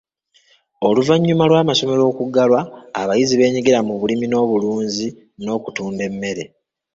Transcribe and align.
Oluvannyuma 0.87 1.43
lw'amasomero 1.49 2.01
okuggalwa, 2.11 2.61
abayizi 3.01 3.33
beenyigira 3.35 3.79
mu 3.87 3.93
bulimirunzi 4.01 5.07
n'okutunda 5.43 6.01
emmere. 6.09 6.43